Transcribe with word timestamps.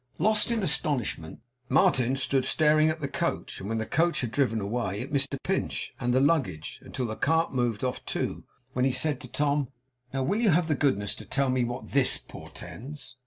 Lost 0.17 0.49
in 0.49 0.63
astonishment, 0.63 1.41
Martin 1.69 2.15
stood 2.15 2.43
staring 2.43 2.89
at 2.89 3.01
the 3.01 3.07
coach, 3.07 3.59
and 3.59 3.69
when 3.69 3.77
the 3.77 3.85
coach 3.85 4.21
had 4.21 4.31
driven 4.31 4.59
away, 4.59 4.99
at 4.99 5.11
Mr 5.11 5.37
Pinch, 5.43 5.91
and 5.99 6.11
the 6.11 6.19
luggage, 6.19 6.79
until 6.81 7.05
the 7.05 7.15
cart 7.15 7.53
moved 7.53 7.83
off 7.83 8.03
too; 8.03 8.43
when 8.73 8.83
he 8.83 8.93
said 8.93 9.21
to 9.21 9.27
Tom: 9.27 9.67
'Now 10.11 10.23
will 10.23 10.39
you 10.39 10.49
have 10.49 10.67
the 10.67 10.73
goodness 10.73 11.13
to 11.13 11.25
tell 11.25 11.51
me 11.51 11.63
what 11.63 11.91
THIS 11.91 12.17
portends? 12.17 13.15